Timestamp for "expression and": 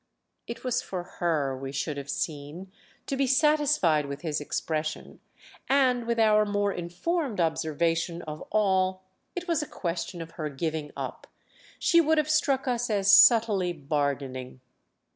4.41-6.07